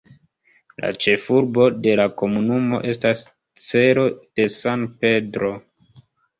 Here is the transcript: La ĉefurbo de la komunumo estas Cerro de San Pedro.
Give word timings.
La 0.83 0.87
ĉefurbo 1.03 1.67
de 1.83 1.93
la 1.99 2.07
komunumo 2.23 2.81
estas 2.95 3.23
Cerro 3.69 4.09
de 4.19 4.51
San 4.59 4.91
Pedro. 5.07 5.57